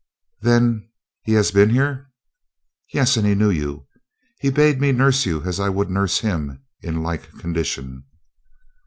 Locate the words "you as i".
5.27-5.69